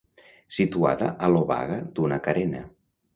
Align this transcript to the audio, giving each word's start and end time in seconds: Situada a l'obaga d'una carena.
Situada 0.59 1.09
a 1.27 1.29
l'obaga 1.33 1.77
d'una 1.99 2.17
carena. 2.29 2.63